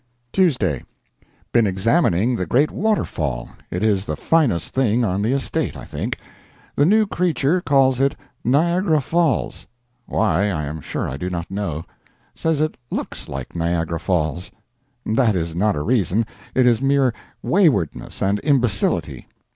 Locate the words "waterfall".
2.71-3.49